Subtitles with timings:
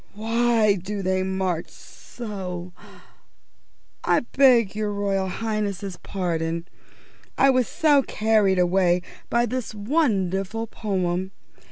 [0.17, 2.73] "_Why do they march so_
[4.03, 6.67] I beg your Royal Highness's pardon.
[7.37, 11.33] I was so carried away by this wonderful poem.